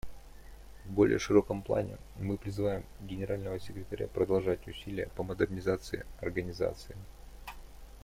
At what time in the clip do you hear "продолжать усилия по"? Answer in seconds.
4.07-5.21